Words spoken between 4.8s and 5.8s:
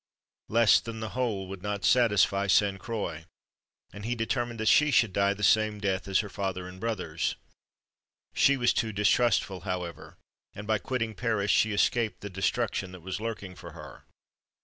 should die the same